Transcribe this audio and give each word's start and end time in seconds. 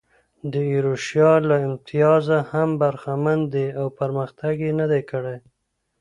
د 0.51 0.53
ایروشیا 0.71 1.31
له 1.49 1.55
امتیازه 1.67 2.37
هم 2.51 2.69
برخمن 2.83 3.39
دي 3.53 3.67
او 3.79 3.87
پرمختګ 3.99 4.55
یې 4.65 4.71
نه 4.79 4.85
دی 4.91 5.01
کړی. 5.11 5.37